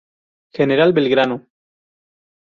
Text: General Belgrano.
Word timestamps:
General 0.57 0.93
Belgrano. 0.97 1.37